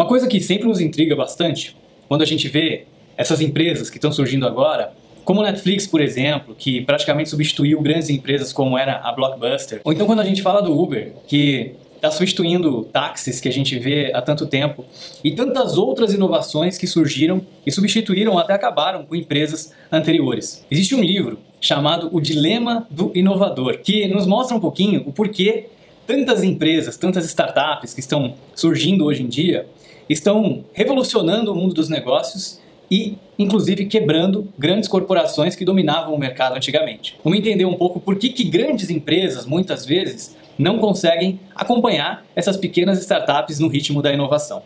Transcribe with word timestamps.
Uma 0.00 0.06
coisa 0.06 0.26
que 0.26 0.40
sempre 0.40 0.66
nos 0.66 0.80
intriga 0.80 1.14
bastante, 1.14 1.76
quando 2.08 2.22
a 2.22 2.24
gente 2.24 2.48
vê 2.48 2.86
essas 3.18 3.42
empresas 3.42 3.90
que 3.90 3.98
estão 3.98 4.10
surgindo 4.10 4.46
agora, 4.46 4.94
como 5.26 5.42
Netflix, 5.42 5.86
por 5.86 6.00
exemplo, 6.00 6.54
que 6.58 6.80
praticamente 6.80 7.28
substituiu 7.28 7.82
grandes 7.82 8.08
empresas 8.08 8.50
como 8.50 8.78
era 8.78 8.96
a 9.04 9.12
Blockbuster, 9.12 9.82
ou 9.84 9.92
então 9.92 10.06
quando 10.06 10.20
a 10.20 10.24
gente 10.24 10.40
fala 10.40 10.62
do 10.62 10.72
Uber, 10.72 11.12
que 11.28 11.72
está 11.96 12.10
substituindo 12.10 12.84
táxis 12.84 13.40
que 13.40 13.48
a 13.50 13.52
gente 13.52 13.78
vê 13.78 14.10
há 14.14 14.22
tanto 14.22 14.46
tempo 14.46 14.86
e 15.22 15.32
tantas 15.32 15.76
outras 15.76 16.14
inovações 16.14 16.78
que 16.78 16.86
surgiram 16.86 17.42
e 17.66 17.70
substituíram 17.70 18.38
até 18.38 18.54
acabaram 18.54 19.04
com 19.04 19.14
empresas 19.14 19.74
anteriores. 19.92 20.64
Existe 20.70 20.94
um 20.94 21.02
livro 21.02 21.38
chamado 21.60 22.08
O 22.10 22.22
Dilema 22.22 22.86
do 22.90 23.12
Inovador 23.14 23.80
que 23.80 24.08
nos 24.08 24.26
mostra 24.26 24.56
um 24.56 24.60
pouquinho 24.60 25.02
o 25.04 25.12
porquê 25.12 25.66
tantas 26.10 26.42
empresas, 26.42 26.96
tantas 26.96 27.24
startups 27.24 27.94
que 27.94 28.00
estão 28.00 28.34
surgindo 28.52 29.04
hoje 29.04 29.22
em 29.22 29.28
dia 29.28 29.66
estão 30.08 30.64
revolucionando 30.72 31.52
o 31.52 31.54
mundo 31.54 31.72
dos 31.72 31.88
negócios 31.88 32.58
e, 32.90 33.16
inclusive, 33.38 33.86
quebrando 33.86 34.52
grandes 34.58 34.88
corporações 34.88 35.54
que 35.54 35.64
dominavam 35.64 36.12
o 36.12 36.18
mercado 36.18 36.56
antigamente. 36.56 37.16
Vamos 37.22 37.38
entender 37.38 37.64
um 37.64 37.74
pouco 37.74 38.00
por 38.00 38.16
que, 38.16 38.30
que 38.30 38.42
grandes 38.42 38.90
empresas, 38.90 39.46
muitas 39.46 39.86
vezes, 39.86 40.36
não 40.58 40.80
conseguem 40.80 41.38
acompanhar 41.54 42.26
essas 42.34 42.56
pequenas 42.56 42.98
startups 42.98 43.60
no 43.60 43.68
ritmo 43.68 44.02
da 44.02 44.12
inovação. 44.12 44.64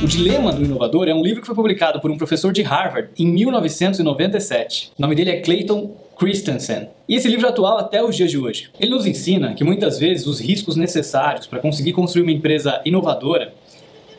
O 0.00 0.06
Dilema 0.06 0.52
do 0.52 0.64
Inovador 0.64 1.08
é 1.08 1.14
um 1.14 1.22
livro 1.22 1.40
que 1.40 1.46
foi 1.48 1.56
publicado 1.56 2.00
por 2.00 2.12
um 2.12 2.16
professor 2.16 2.52
de 2.52 2.62
Harvard 2.62 3.10
em 3.18 3.26
1997. 3.26 4.92
O 4.96 5.02
nome 5.02 5.16
dele 5.16 5.30
é 5.30 5.40
Clayton 5.40 5.94
Christensen. 6.20 6.88
E 7.08 7.14
esse 7.14 7.26
livro 7.26 7.46
é 7.46 7.48
atual 7.48 7.78
até 7.78 8.04
os 8.04 8.14
dias 8.14 8.30
de 8.30 8.36
hoje. 8.36 8.68
Ele 8.78 8.90
nos 8.90 9.06
ensina 9.06 9.54
que 9.54 9.64
muitas 9.64 9.98
vezes 9.98 10.26
os 10.26 10.38
riscos 10.38 10.76
necessários 10.76 11.46
para 11.46 11.60
conseguir 11.60 11.94
construir 11.94 12.24
uma 12.24 12.30
empresa 12.30 12.78
inovadora 12.84 13.54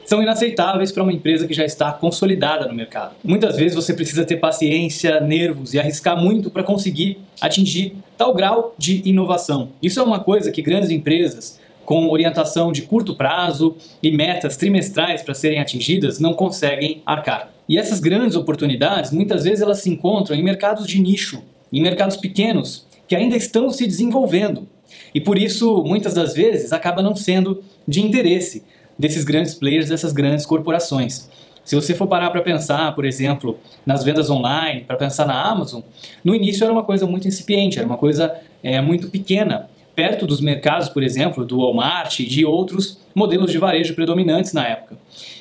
são 0.04 0.20
inaceitáveis 0.20 0.92
para 0.92 1.04
uma 1.04 1.14
empresa 1.14 1.46
que 1.46 1.54
já 1.54 1.64
está 1.64 1.92
consolidada 1.94 2.68
no 2.68 2.74
mercado. 2.74 3.14
Muitas 3.24 3.56
vezes 3.56 3.76
você 3.76 3.94
precisa 3.94 4.26
ter 4.26 4.38
paciência, 4.38 5.22
nervos 5.22 5.76
e 5.76 5.80
arriscar 5.80 6.20
muito 6.20 6.50
para 6.50 6.64
conseguir 6.64 7.20
atingir 7.40 7.96
tal 8.18 8.34
grau 8.34 8.74
de 8.80 9.08
inovação. 9.08 9.70
Isso 9.80 10.00
é 10.00 10.04
uma 10.04 10.20
coisa 10.20 10.52
que 10.52 10.64
grandes 10.64 10.90
empresas 10.90 11.60
com 11.86 12.10
orientação 12.10 12.72
de 12.72 12.82
curto 12.82 13.16
prazo 13.16 13.76
e 14.02 14.12
metas 14.12 14.58
trimestrais 14.58 15.22
para 15.22 15.36
serem 15.36 15.60
atingidas 15.60 16.20
não 16.20 16.34
conseguem 16.34 17.04
arcar. 17.06 17.52
E 17.70 17.78
essas 17.78 18.00
grandes 18.00 18.36
oportunidades, 18.36 19.12
muitas 19.12 19.44
vezes 19.44 19.62
elas 19.62 19.80
se 19.80 19.90
encontram 19.90 20.36
em 20.36 20.44
mercados 20.44 20.88
de 20.88 21.00
nicho, 21.00 21.44
em 21.72 21.82
mercados 21.82 22.18
pequenos 22.18 22.86
que 23.08 23.16
ainda 23.16 23.36
estão 23.36 23.70
se 23.70 23.86
desenvolvendo. 23.86 24.68
E 25.14 25.20
por 25.20 25.38
isso, 25.38 25.84
muitas 25.84 26.14
das 26.14 26.34
vezes, 26.34 26.72
acaba 26.72 27.02
não 27.02 27.16
sendo 27.16 27.64
de 27.88 28.02
interesse 28.02 28.64
desses 28.98 29.24
grandes 29.24 29.54
players, 29.54 29.90
dessas 29.90 30.14
grandes 30.14 30.46
corporações. 30.46 31.30
Se 31.64 31.76
você 31.76 31.94
for 31.94 32.08
parar 32.08 32.30
para 32.32 32.42
pensar, 32.42 32.94
por 32.96 33.06
exemplo, 33.06 33.60
nas 33.86 34.04
vendas 34.04 34.30
online, 34.30 34.82
para 34.82 34.96
pensar 34.96 35.26
na 35.26 35.42
Amazon, 35.42 35.82
no 36.24 36.34
início 36.34 36.64
era 36.64 36.74
uma 36.74 36.84
coisa 36.84 37.06
muito 37.06 37.28
incipiente, 37.28 37.78
era 37.78 37.88
uma 37.88 37.98
coisa 37.98 38.36
é, 38.64 38.82
muito 38.82 39.10
pequena, 39.10 39.70
perto 39.96 40.26
dos 40.26 40.42
mercados, 40.42 40.90
por 40.90 41.04
exemplo, 41.04 41.46
do 41.46 41.60
Walmart 41.60 42.20
e 42.20 42.26
de 42.26 42.46
outros 42.46 43.00
modelos 43.14 43.52
de 43.52 43.58
varejo 43.58 43.94
predominantes 43.94 44.54
na 44.54 44.66
época. 44.68 44.98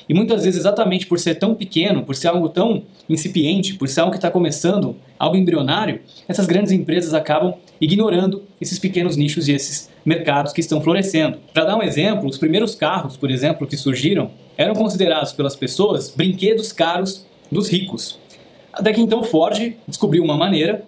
E 0.07 0.13
muitas 0.13 0.43
vezes, 0.43 0.59
exatamente 0.59 1.07
por 1.07 1.19
ser 1.19 1.35
tão 1.35 1.55
pequeno, 1.55 2.03
por 2.03 2.15
ser 2.15 2.27
algo 2.27 2.49
tão 2.49 2.83
incipiente, 3.09 3.75
por 3.75 3.87
ser 3.87 4.01
algo 4.01 4.11
que 4.11 4.17
está 4.17 4.29
começando, 4.29 4.95
algo 5.17 5.37
embrionário, 5.37 6.01
essas 6.27 6.45
grandes 6.45 6.71
empresas 6.71 7.13
acabam 7.13 7.53
ignorando 7.79 8.43
esses 8.59 8.77
pequenos 8.77 9.15
nichos 9.15 9.47
e 9.47 9.53
esses 9.53 9.89
mercados 10.03 10.51
que 10.51 10.59
estão 10.59 10.81
florescendo. 10.81 11.37
Para 11.53 11.65
dar 11.65 11.77
um 11.77 11.83
exemplo, 11.83 12.27
os 12.27 12.37
primeiros 12.37 12.75
carros, 12.75 13.15
por 13.15 13.31
exemplo, 13.31 13.65
que 13.65 13.77
surgiram, 13.77 14.31
eram 14.57 14.73
considerados 14.75 15.31
pelas 15.31 15.55
pessoas 15.55 16.13
brinquedos 16.15 16.71
caros 16.73 17.25
dos 17.51 17.69
ricos. 17.69 18.19
Até 18.73 18.93
que 18.93 19.01
então 19.01 19.23
Ford 19.23 19.73
descobriu 19.87 20.23
uma 20.23 20.37
maneira 20.37 20.83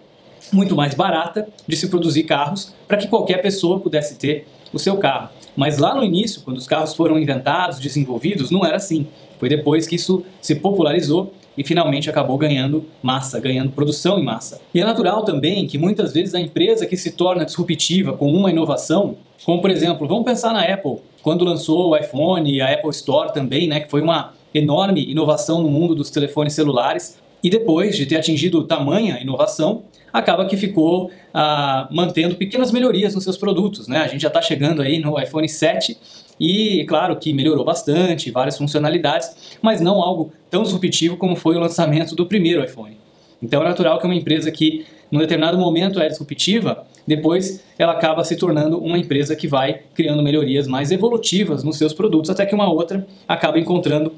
muito 0.52 0.76
mais 0.76 0.94
barata 0.94 1.48
de 1.68 1.76
se 1.76 1.88
produzir 1.88 2.24
carros 2.24 2.74
para 2.88 2.98
que 2.98 3.08
qualquer 3.08 3.42
pessoa 3.42 3.80
pudesse 3.80 4.16
ter 4.16 4.48
o 4.72 4.80
seu 4.80 4.98
carro. 4.98 5.30
Mas 5.56 5.78
lá 5.78 5.96
no 5.96 6.04
início, 6.04 6.42
quando 6.42 6.58
os 6.58 6.68
carros 6.68 6.94
foram 6.96 7.20
inventados, 7.20 7.80
desenvolvidos, 7.80 8.50
não 8.50 8.66
era 8.66 8.78
assim. 8.78 9.08
Foi 9.40 9.48
depois 9.48 9.86
que 9.86 9.96
isso 9.96 10.24
se 10.42 10.56
popularizou 10.56 11.34
e 11.58 11.64
finalmente 11.64 12.10
acabou 12.10 12.38
ganhando 12.38 12.86
massa, 13.02 13.40
ganhando 13.40 13.72
produção 13.72 14.20
em 14.20 14.24
massa. 14.24 14.60
E 14.74 14.82
é 14.82 14.84
natural 14.84 15.24
também 15.24 15.68
que 15.68 15.78
muitas 15.78 16.14
vezes 16.14 16.34
a 16.34 16.40
empresa 16.40 16.86
que 16.86 16.98
se 16.98 17.12
torna 17.12 17.46
disruptiva 17.46 18.14
com 18.14 18.32
uma 18.32 18.50
inovação, 18.50 19.18
como 19.46 19.62
por 19.62 19.70
exemplo, 19.70 20.08
vamos 20.08 20.26
pensar 20.26 20.54
na 20.54 20.64
Apple, 20.64 20.98
quando 21.22 21.46
lançou 21.46 21.90
o 21.90 21.96
iPhone 21.96 22.52
e 22.52 22.62
a 22.62 22.74
Apple 22.74 22.90
Store 22.90 23.32
também, 23.32 23.68
né, 23.68 23.80
que 23.80 23.90
foi 23.90 24.02
uma 24.02 24.34
enorme 24.54 25.10
inovação 25.10 25.62
no 25.62 25.70
mundo 25.70 25.96
dos 25.96 26.10
telefones 26.10 26.54
celulares, 26.54 27.18
e 27.44 27.50
depois 27.50 27.98
de 27.98 28.06
ter 28.06 28.16
atingido 28.16 28.64
tamanha 28.64 29.20
inovação, 29.20 29.84
acaba 30.14 30.46
que 30.46 30.56
ficou 30.56 31.12
ah, 31.34 31.90
mantendo 31.92 32.36
pequenas 32.36 32.72
melhorias 32.72 33.14
nos 33.14 33.24
seus 33.24 33.36
produtos. 33.36 33.88
Né? 33.88 33.98
A 33.98 34.08
gente 34.08 34.22
já 34.22 34.30
está 34.30 34.42
chegando 34.42 34.82
aí 34.82 35.00
no 35.00 35.20
iPhone 35.20 35.50
7 35.50 35.98
e 36.40 36.86
claro 36.88 37.16
que 37.18 37.34
melhorou 37.34 37.66
bastante, 37.66 38.32
várias 38.32 38.58
funcionalidades, 38.58 39.58
mas 39.62 39.82
não 39.82 40.02
algo 40.02 40.32
tão 40.50 40.64
disruptivo 40.64 41.18
como 41.18 41.36
foi 41.36 41.56
o 41.56 41.60
lançamento 41.60 42.16
do 42.16 42.26
primeiro 42.26 42.64
iPhone. 42.64 42.98
Então 43.42 43.62
é 43.62 43.66
natural 43.66 44.00
que 44.00 44.06
uma 44.06 44.16
empresa 44.16 44.50
que 44.50 44.86
num 45.12 45.20
determinado 45.20 45.58
momento 45.58 46.00
é 46.00 46.08
disruptiva, 46.08 46.88
depois 47.06 47.64
ela 47.78 47.92
acaba 47.92 48.24
se 48.24 48.36
tornando 48.36 48.80
uma 48.80 48.98
empresa 48.98 49.36
que 49.36 49.48
vai 49.48 49.82
criando 49.94 50.24
melhorias 50.24 50.68
mais 50.68 50.92
evolutivas 50.92 51.64
nos 51.64 51.78
seus 51.78 51.94
produtos, 51.94 52.30
até 52.30 52.46
que 52.46 52.56
uma 52.56 52.72
outra 52.72 53.06
acaba 53.28 53.60
encontrando 53.60 54.14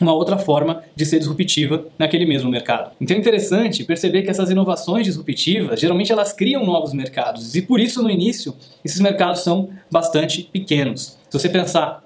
uma 0.00 0.12
outra 0.12 0.36
forma 0.36 0.82
de 0.94 1.06
ser 1.06 1.18
disruptiva 1.18 1.86
naquele 1.98 2.26
mesmo 2.26 2.50
mercado. 2.50 2.90
Então 3.00 3.16
é 3.16 3.20
interessante 3.20 3.84
perceber 3.84 4.22
que 4.22 4.30
essas 4.30 4.50
inovações 4.50 5.06
disruptivas, 5.06 5.80
geralmente 5.80 6.12
elas 6.12 6.32
criam 6.32 6.64
novos 6.64 6.92
mercados, 6.92 7.54
e 7.54 7.62
por 7.62 7.80
isso 7.80 8.02
no 8.02 8.10
início 8.10 8.54
esses 8.84 9.00
mercados 9.00 9.40
são 9.40 9.68
bastante 9.90 10.42
pequenos. 10.42 11.18
Se 11.28 11.38
você 11.38 11.48
pensar 11.48 12.02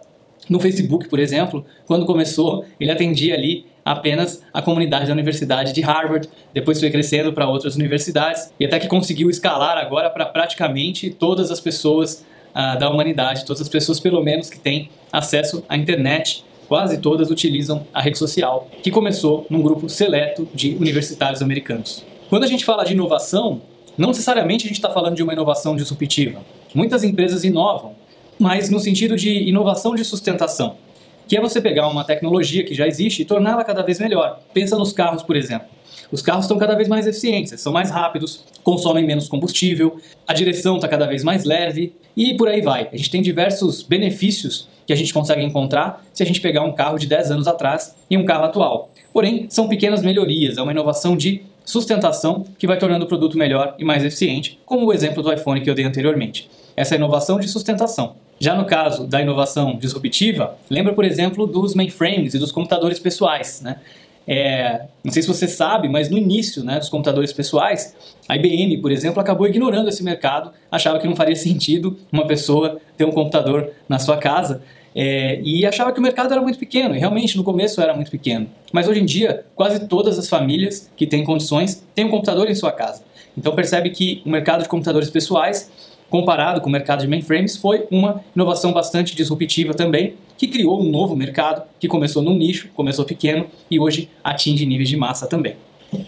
no 0.49 0.59
Facebook, 0.59 1.09
por 1.09 1.19
exemplo, 1.19 1.65
quando 1.87 2.07
começou, 2.07 2.65
ele 2.81 2.91
atendia 2.91 3.35
ali 3.35 3.67
apenas 3.85 4.43
a 4.53 4.61
comunidade 4.61 5.07
da 5.07 5.13
Universidade 5.13 5.73
de 5.73 5.81
Harvard, 5.81 6.29
depois 6.53 6.79
foi 6.79 6.91
crescendo 6.91 7.33
para 7.33 7.49
outras 7.49 7.75
universidades 7.75 8.53
e 8.61 8.65
até 8.65 8.79
que 8.79 8.87
conseguiu 8.87 9.31
escalar 9.31 9.79
agora 9.79 10.11
para 10.11 10.27
praticamente 10.27 11.11
todas 11.11 11.51
as 11.51 11.61
pessoas 11.61 12.27
uh, 12.51 12.79
da 12.79 12.91
humanidade, 12.91 13.45
todas 13.45 13.63
as 13.63 13.69
pessoas 13.69 13.99
pelo 13.99 14.23
menos 14.23 14.51
que 14.51 14.59
têm 14.59 14.91
acesso 15.11 15.65
à 15.69 15.77
internet 15.77 16.45
quase 16.69 16.99
todas 16.99 17.31
utilizam 17.31 17.87
a 17.93 18.01
rede 18.01 18.19
social, 18.19 18.69
que 18.83 18.91
começou 18.91 19.47
num 19.49 19.63
grupo 19.63 19.89
seleto 19.89 20.47
de 20.55 20.77
universitários 20.77 21.43
americanos. 21.43 22.05
Quando 22.29 22.45
a 22.45 22.47
gente 22.47 22.65
fala 22.65 22.85
de 22.85 22.93
inovação, 22.93 23.63
não 23.97 24.09
necessariamente 24.09 24.67
a 24.67 24.69
gente 24.69 24.77
está 24.77 24.91
falando 24.91 25.17
de 25.17 25.23
uma 25.23 25.33
inovação 25.33 25.75
disruptiva. 25.75 26.41
Muitas 26.75 27.03
empresas 27.03 27.43
inovam, 27.43 27.95
mas 28.39 28.69
no 28.69 28.79
sentido 28.79 29.17
de 29.17 29.49
inovação 29.49 29.95
de 29.95 30.05
sustentação, 30.05 30.77
que 31.27 31.37
é 31.37 31.41
você 31.41 31.61
pegar 31.61 31.89
uma 31.89 32.05
tecnologia 32.05 32.63
que 32.65 32.75
já 32.75 32.87
existe 32.87 33.23
e 33.23 33.25
torná-la 33.25 33.65
cada 33.65 33.83
vez 33.83 33.99
melhor. 33.99 34.41
Pensa 34.53 34.77
nos 34.77 34.93
carros, 34.93 35.23
por 35.23 35.37
exemplo. 35.37 35.69
Os 36.11 36.23
carros 36.23 36.45
estão 36.45 36.57
cada 36.57 36.75
vez 36.75 36.89
mais 36.89 37.07
eficientes, 37.07 37.61
são 37.61 37.73
mais 37.73 37.91
rápidos, 37.91 38.45
consomem 38.63 39.07
menos 39.07 39.29
combustível, 39.29 39.99
a 40.27 40.33
direção 40.33 40.77
está 40.77 40.89
cada 40.89 41.07
vez 41.07 41.23
mais 41.23 41.45
leve 41.45 41.93
e 42.17 42.35
por 42.35 42.49
aí 42.49 42.63
vai. 42.63 42.89
A 42.93 42.97
gente 42.97 43.11
tem 43.11 43.21
diversos 43.21 43.83
benefícios 43.83 44.69
que 44.87 44.93
a 44.93 44.97
gente 44.97 45.13
consegue 45.13 45.43
encontrar 45.43 46.05
se 46.15 46.23
a 46.23 46.27
gente 46.27 46.41
pegar 46.41 46.63
um 46.63 46.73
carro 46.73 46.99
de 46.99 47.07
10 47.07 47.31
anos 47.33 47.47
atrás 47.47 47.95
e 48.09 48.17
um 48.17 48.25
carro 48.25 48.45
atual. 48.45 48.91
Porém, 49.13 49.47
são 49.51 49.69
pequenas 49.69 50.03
melhorias, 50.03 50.57
é 50.57 50.63
uma 50.63 50.73
inovação 50.73 51.17
de 51.17 51.43
sustentação 51.63 52.47
que 52.59 52.67
vai 52.67 52.79
tornando 52.79 53.05
o 53.05 53.09
produto 53.09 53.37
melhor 53.37 53.75
e 53.79 53.85
mais 53.85 54.03
eficiente, 54.03 54.59
como 54.65 54.87
o 54.87 54.93
exemplo 54.93 55.23
do 55.23 55.31
iPhone 55.31 55.61
que 55.61 55.69
eu 55.69 55.75
dei 55.75 55.85
anteriormente. 55.85 56.49
Essa 56.75 56.95
é 56.95 56.97
a 56.97 56.99
inovação 56.99 57.39
de 57.39 57.47
sustentação. 57.49 58.15
Já 58.41 58.55
no 58.55 58.65
caso 58.65 59.07
da 59.07 59.21
inovação 59.21 59.77
disruptiva, 59.77 60.57
lembra, 60.71 60.95
por 60.95 61.05
exemplo, 61.05 61.47
dos 61.47 61.75
mainframes 61.75 62.33
e 62.33 62.39
dos 62.39 62.53
computadores 62.53 62.99
pessoais. 62.99 63.61
Né? 63.61 63.77
É, 64.31 64.83
não 65.03 65.11
sei 65.11 65.23
se 65.23 65.29
você 65.29 65.49
sabe, 65.49 65.89
mas 65.89 66.11
no 66.11 66.19
início 66.19 66.63
né, 66.63 66.79
dos 66.79 66.91
computadores 66.91 67.33
pessoais, 67.33 67.97
a 68.29 68.37
IBM, 68.37 68.77
por 68.77 68.93
exemplo, 68.93 69.21
acabou 69.21 69.47
ignorando 69.47 69.89
esse 69.89 70.05
mercado, 70.05 70.53
achava 70.71 70.99
que 70.99 71.09
não 71.09 71.17
faria 71.17 71.35
sentido 71.35 71.97
uma 72.13 72.27
pessoa 72.27 72.79
ter 72.97 73.07
um 73.07 73.11
computador 73.11 73.71
na 73.89 73.99
sua 73.99 74.19
casa 74.19 74.63
é, 74.95 75.41
e 75.43 75.65
achava 75.65 75.93
que 75.93 75.99
o 75.99 76.03
mercado 76.03 76.33
era 76.33 76.43
muito 76.43 76.59
pequeno, 76.59 76.95
e 76.95 76.99
realmente 76.99 77.39
no 77.39 77.43
começo 77.43 77.81
era 77.81 77.95
muito 77.95 78.11
pequeno. 78.11 78.47
Mas 78.71 78.87
hoje 78.87 79.01
em 79.01 79.07
dia, 79.07 79.47
quase 79.55 79.89
todas 79.89 80.19
as 80.19 80.29
famílias 80.29 80.91
que 80.95 81.07
têm 81.07 81.25
condições 81.25 81.83
têm 81.95 82.05
um 82.05 82.11
computador 82.11 82.51
em 82.51 82.55
sua 82.55 82.71
casa. 82.71 83.03
Então 83.37 83.55
percebe 83.55 83.89
que 83.91 84.21
o 84.27 84.29
mercado 84.29 84.63
de 84.63 84.69
computadores 84.69 85.09
pessoais 85.09 85.71
comparado 86.11 86.61
com 86.61 86.69
o 86.69 86.73
mercado 86.73 87.01
de 87.01 87.07
mainframes, 87.07 87.57
foi 87.57 87.87
uma 87.91 88.23
inovação 88.35 88.73
bastante 88.73 89.15
disruptiva 89.15 89.75
também, 89.75 90.15
que 90.39 90.47
criou 90.47 90.81
um 90.81 90.89
novo 90.89 91.17
mercado 91.17 91.63
que 91.81 91.89
começou 91.89 92.23
num 92.23 92.37
nicho, 92.37 92.69
começou 92.75 93.05
pequeno 93.05 93.47
e 93.69 93.79
hoje 93.79 94.09
atinge 94.23 94.65
níveis 94.65 94.89
de 94.89 94.97
massa 94.97 95.27
também. 95.27 95.57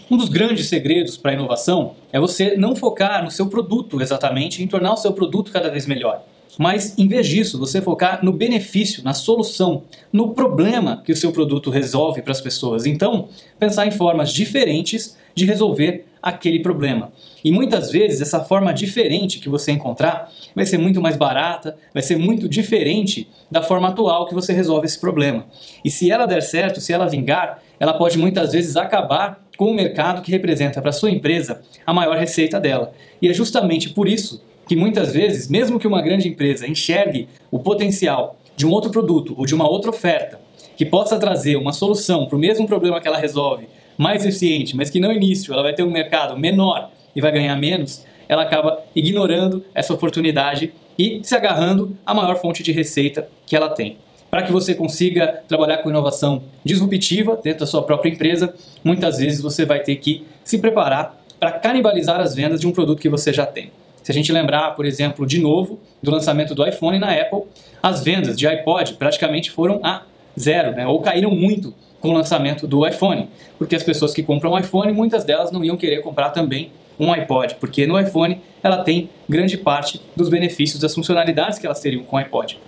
Um 0.09 0.15
dos 0.15 0.29
grandes 0.29 0.67
segredos 0.67 1.17
para 1.17 1.31
a 1.31 1.33
inovação 1.33 1.95
é 2.11 2.19
você 2.19 2.55
não 2.55 2.75
focar 2.75 3.23
no 3.23 3.29
seu 3.29 3.47
produto 3.47 4.01
exatamente, 4.01 4.63
em 4.63 4.67
tornar 4.67 4.93
o 4.93 4.97
seu 4.97 5.11
produto 5.11 5.51
cada 5.51 5.69
vez 5.69 5.85
melhor. 5.85 6.23
Mas 6.57 6.97
em 6.97 7.07
vez 7.07 7.27
disso, 7.27 7.57
você 7.57 7.81
focar 7.81 8.23
no 8.23 8.31
benefício, 8.31 9.03
na 9.03 9.13
solução, 9.13 9.83
no 10.11 10.33
problema 10.33 11.01
que 11.03 11.11
o 11.11 11.15
seu 11.15 11.31
produto 11.31 11.69
resolve 11.69 12.21
para 12.21 12.31
as 12.31 12.41
pessoas. 12.41 12.85
Então, 12.85 13.29
pensar 13.59 13.85
em 13.85 13.91
formas 13.91 14.33
diferentes 14.33 15.17
de 15.33 15.45
resolver 15.45 16.05
aquele 16.21 16.59
problema. 16.59 17.11
E 17.43 17.51
muitas 17.51 17.89
vezes 17.89 18.21
essa 18.21 18.43
forma 18.43 18.73
diferente 18.73 19.39
que 19.39 19.49
você 19.49 19.71
encontrar 19.71 20.31
vai 20.55 20.65
ser 20.65 20.77
muito 20.77 21.01
mais 21.01 21.15
barata, 21.15 21.75
vai 21.93 22.03
ser 22.03 22.17
muito 22.17 22.47
diferente 22.47 23.27
da 23.49 23.61
forma 23.61 23.87
atual 23.87 24.27
que 24.27 24.33
você 24.33 24.53
resolve 24.53 24.85
esse 24.85 24.99
problema. 24.99 25.45
E 25.83 25.89
se 25.89 26.11
ela 26.11 26.27
der 26.27 26.41
certo, 26.41 26.79
se 26.79 26.93
ela 26.93 27.07
vingar, 27.07 27.59
ela 27.79 27.93
pode 27.93 28.17
muitas 28.17 28.51
vezes 28.51 28.77
acabar 28.77 29.43
com 29.57 29.65
o 29.65 29.73
mercado 29.73 30.21
que 30.21 30.31
representa 30.31 30.81
para 30.81 30.91
sua 30.91 31.09
empresa 31.09 31.61
a 31.85 31.93
maior 31.93 32.17
receita 32.17 32.59
dela. 32.59 32.93
E 33.21 33.27
é 33.27 33.33
justamente 33.33 33.89
por 33.89 34.07
isso 34.07 34.43
que 34.67 34.75
muitas 34.75 35.13
vezes, 35.13 35.47
mesmo 35.47 35.79
que 35.79 35.87
uma 35.87 36.01
grande 36.01 36.27
empresa 36.27 36.67
enxergue 36.67 37.27
o 37.49 37.59
potencial 37.59 38.37
de 38.55 38.65
um 38.65 38.71
outro 38.71 38.91
produto 38.91 39.33
ou 39.37 39.45
de 39.45 39.55
uma 39.55 39.69
outra 39.69 39.89
oferta 39.89 40.39
que 40.77 40.85
possa 40.85 41.17
trazer 41.17 41.55
uma 41.57 41.73
solução 41.73 42.25
para 42.25 42.35
o 42.35 42.39
mesmo 42.39 42.67
problema 42.67 42.99
que 42.99 43.07
ela 43.07 43.17
resolve 43.17 43.67
mais 43.97 44.25
eficiente, 44.25 44.75
mas 44.75 44.89
que 44.89 44.99
no 44.99 45.11
início 45.11 45.53
ela 45.53 45.61
vai 45.61 45.73
ter 45.73 45.83
um 45.83 45.91
mercado 45.91 46.37
menor 46.37 46.89
e 47.15 47.21
vai 47.21 47.31
ganhar 47.31 47.55
menos, 47.55 48.05
ela 48.27 48.43
acaba 48.43 48.81
ignorando 48.95 49.63
essa 49.75 49.93
oportunidade 49.93 50.73
e 50.97 51.19
se 51.23 51.35
agarrando 51.35 51.95
à 52.05 52.13
maior 52.13 52.35
fonte 52.39 52.63
de 52.63 52.71
receita 52.71 53.27
que 53.45 53.55
ela 53.55 53.69
tem. 53.69 53.97
Para 54.29 54.43
que 54.43 54.51
você 54.51 54.73
consiga 54.73 55.43
trabalhar 55.47 55.79
com 55.79 55.89
inovação 55.89 56.41
disruptiva 56.63 57.37
dentro 57.43 57.59
da 57.59 57.65
sua 57.65 57.83
própria 57.83 58.09
empresa, 58.09 58.53
muitas 58.83 59.17
vezes 59.17 59.41
você 59.41 59.65
vai 59.65 59.81
ter 59.81 59.97
que 59.97 60.25
se 60.43 60.57
preparar 60.57 61.21
para 61.37 61.51
canibalizar 61.51 62.21
as 62.21 62.33
vendas 62.33 62.61
de 62.61 62.67
um 62.67 62.71
produto 62.71 63.01
que 63.01 63.09
você 63.09 63.33
já 63.33 63.45
tem. 63.45 63.71
Se 64.03 64.11
a 64.11 64.13
gente 64.13 64.31
lembrar, 64.31 64.71
por 64.75 64.85
exemplo, 64.85 65.25
de 65.25 65.39
novo, 65.39 65.79
do 66.01 66.09
lançamento 66.09 66.55
do 66.55 66.67
iPhone 66.67 66.97
na 66.97 67.11
Apple, 67.11 67.43
as 67.81 68.03
vendas 68.03 68.35
de 68.35 68.47
iPod 68.47 68.93
praticamente 68.93 69.51
foram 69.51 69.79
a 69.83 70.03
zero, 70.39 70.71
né? 70.71 70.87
ou 70.87 70.99
caíram 71.01 71.31
muito 71.31 71.73
com 71.99 72.09
o 72.09 72.13
lançamento 72.13 72.67
do 72.67 72.85
iPhone, 72.87 73.29
porque 73.57 73.75
as 73.75 73.83
pessoas 73.83 74.13
que 74.13 74.23
compram 74.23 74.53
um 74.53 74.57
iPhone, 74.57 74.91
muitas 74.91 75.23
delas 75.23 75.51
não 75.51 75.63
iam 75.63 75.77
querer 75.77 76.01
comprar 76.01 76.31
também 76.31 76.71
um 76.99 77.11
iPod, 77.11 77.55
porque 77.59 77.85
no 77.85 77.99
iPhone 77.99 78.41
ela 78.63 78.83
tem 78.83 79.09
grande 79.29 79.57
parte 79.57 80.01
dos 80.15 80.29
benefícios, 80.29 80.79
das 80.79 80.93
funcionalidades 80.93 81.59
que 81.59 81.65
elas 81.65 81.79
teriam 81.79 82.03
com 82.03 82.15
o 82.15 82.19
iPod. 82.19 82.59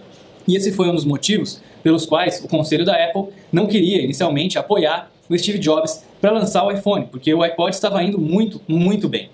E 0.48 0.56
esse 0.56 0.72
foi 0.72 0.88
um 0.88 0.96
dos 0.96 1.06
motivos 1.06 1.62
pelos 1.82 2.06
quais 2.06 2.44
o 2.44 2.48
conselho 2.48 2.86
da 2.86 2.94
Apple 2.94 3.28
não 3.52 3.66
queria 3.66 4.02
inicialmente 4.02 4.58
apoiar 4.58 5.12
o 5.30 5.38
Steve 5.38 5.58
Jobs 5.58 6.04
para 6.20 6.32
lançar 6.32 6.64
o 6.64 6.72
iPhone, 6.72 7.08
porque 7.10 7.34
o 7.34 7.42
iPod 7.42 7.74
estava 7.74 8.04
indo 8.04 8.20
muito, 8.20 8.62
muito 8.68 9.08
bem. 9.08 9.30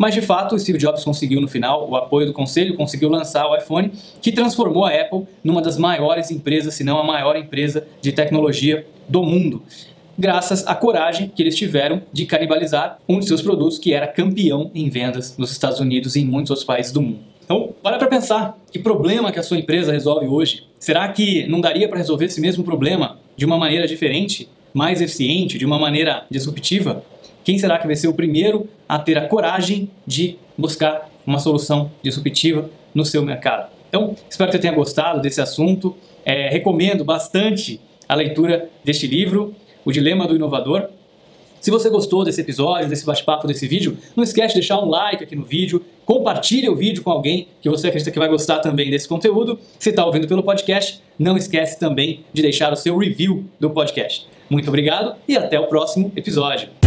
Mas 0.00 0.14
de 0.14 0.22
fato, 0.22 0.58
Steve 0.58 0.78
Jobs 0.78 1.04
conseguiu 1.04 1.42
no 1.42 1.46
final 1.46 1.86
o 1.86 1.94
apoio 1.94 2.24
do 2.24 2.32
conselho, 2.32 2.74
conseguiu 2.74 3.10
lançar 3.10 3.46
o 3.46 3.54
iPhone, 3.54 3.92
que 4.22 4.32
transformou 4.32 4.86
a 4.86 4.88
Apple 4.88 5.26
numa 5.44 5.60
das 5.60 5.76
maiores 5.76 6.30
empresas, 6.30 6.72
se 6.72 6.82
não 6.82 6.98
a 6.98 7.04
maior 7.04 7.36
empresa 7.36 7.86
de 8.00 8.10
tecnologia 8.10 8.86
do 9.06 9.22
mundo, 9.22 9.62
graças 10.18 10.66
à 10.66 10.74
coragem 10.74 11.28
que 11.28 11.42
eles 11.42 11.54
tiveram 11.54 12.00
de 12.10 12.24
canibalizar 12.24 12.98
um 13.06 13.20
de 13.20 13.26
seus 13.26 13.42
produtos 13.42 13.78
que 13.78 13.92
era 13.92 14.06
campeão 14.06 14.70
em 14.74 14.88
vendas 14.88 15.36
nos 15.36 15.52
Estados 15.52 15.80
Unidos 15.80 16.16
e 16.16 16.20
em 16.20 16.24
muitos 16.24 16.48
outros 16.48 16.64
países 16.64 16.92
do 16.92 17.02
mundo. 17.02 17.18
Então, 17.44 17.74
para 17.82 17.98
para 17.98 18.08
pensar, 18.08 18.56
que 18.72 18.78
problema 18.78 19.30
que 19.30 19.38
a 19.38 19.42
sua 19.42 19.58
empresa 19.58 19.92
resolve 19.92 20.26
hoje? 20.26 20.64
Será 20.78 21.06
que 21.08 21.46
não 21.46 21.60
daria 21.60 21.86
para 21.86 21.98
resolver 21.98 22.24
esse 22.24 22.40
mesmo 22.40 22.64
problema 22.64 23.18
de 23.36 23.44
uma 23.44 23.58
maneira 23.58 23.86
diferente, 23.86 24.48
mais 24.72 25.02
eficiente, 25.02 25.58
de 25.58 25.66
uma 25.66 25.78
maneira 25.78 26.24
disruptiva? 26.30 27.04
Quem 27.50 27.58
será 27.58 27.78
que 27.78 27.86
vai 27.88 27.96
ser 27.96 28.06
o 28.06 28.14
primeiro 28.14 28.68
a 28.88 28.96
ter 28.96 29.18
a 29.18 29.26
coragem 29.26 29.90
de 30.06 30.38
buscar 30.56 31.10
uma 31.26 31.40
solução 31.40 31.90
disruptiva 32.00 32.70
no 32.94 33.04
seu 33.04 33.24
mercado? 33.24 33.72
Então, 33.88 34.14
espero 34.30 34.52
que 34.52 34.56
você 34.56 34.62
tenha 34.62 34.72
gostado 34.72 35.20
desse 35.20 35.40
assunto. 35.40 35.96
É, 36.24 36.48
recomendo 36.48 37.04
bastante 37.04 37.80
a 38.08 38.14
leitura 38.14 38.70
deste 38.84 39.08
livro, 39.08 39.52
O 39.84 39.90
Dilema 39.90 40.28
do 40.28 40.36
Inovador. 40.36 40.90
Se 41.60 41.72
você 41.72 41.90
gostou 41.90 42.22
desse 42.22 42.40
episódio, 42.40 42.88
desse 42.88 43.04
bate-papo, 43.04 43.48
desse 43.48 43.66
vídeo, 43.66 43.98
não 44.14 44.22
esquece 44.22 44.54
de 44.54 44.60
deixar 44.60 44.80
um 44.80 44.88
like 44.88 45.24
aqui 45.24 45.34
no 45.34 45.42
vídeo, 45.42 45.84
compartilhe 46.06 46.68
o 46.68 46.76
vídeo 46.76 47.02
com 47.02 47.10
alguém 47.10 47.48
que 47.60 47.68
você 47.68 47.88
acredita 47.88 48.12
que 48.12 48.18
vai 48.20 48.28
gostar 48.28 48.60
também 48.60 48.92
desse 48.92 49.08
conteúdo. 49.08 49.58
Se 49.76 49.90
está 49.90 50.06
ouvindo 50.06 50.28
pelo 50.28 50.44
podcast, 50.44 51.02
não 51.18 51.36
esquece 51.36 51.80
também 51.80 52.24
de 52.32 52.42
deixar 52.42 52.72
o 52.72 52.76
seu 52.76 52.96
review 52.96 53.44
do 53.58 53.70
podcast. 53.70 54.28
Muito 54.48 54.68
obrigado 54.68 55.16
e 55.26 55.36
até 55.36 55.58
o 55.58 55.66
próximo 55.66 56.12
episódio. 56.14 56.79